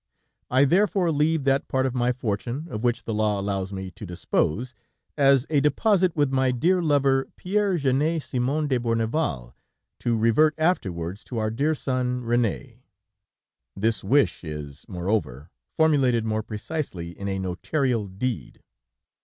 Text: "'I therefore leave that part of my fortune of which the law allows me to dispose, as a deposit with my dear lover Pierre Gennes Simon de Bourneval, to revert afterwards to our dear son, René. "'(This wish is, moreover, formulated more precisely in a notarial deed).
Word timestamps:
"'I 0.49 0.65
therefore 0.65 1.11
leave 1.11 1.43
that 1.43 1.67
part 1.67 1.85
of 1.85 1.93
my 1.93 2.11
fortune 2.11 2.65
of 2.71 2.83
which 2.83 3.03
the 3.03 3.13
law 3.13 3.39
allows 3.39 3.71
me 3.71 3.91
to 3.91 4.03
dispose, 4.03 4.73
as 5.15 5.45
a 5.51 5.59
deposit 5.61 6.15
with 6.15 6.31
my 6.31 6.49
dear 6.49 6.81
lover 6.81 7.29
Pierre 7.35 7.77
Gennes 7.77 8.23
Simon 8.25 8.65
de 8.67 8.79
Bourneval, 8.79 9.53
to 9.99 10.17
revert 10.17 10.55
afterwards 10.57 11.23
to 11.25 11.37
our 11.37 11.51
dear 11.51 11.75
son, 11.75 12.23
René. 12.23 12.79
"'(This 13.75 14.03
wish 14.03 14.43
is, 14.43 14.85
moreover, 14.87 15.51
formulated 15.69 16.25
more 16.25 16.41
precisely 16.41 17.11
in 17.11 17.27
a 17.27 17.37
notarial 17.37 18.07
deed). 18.07 18.63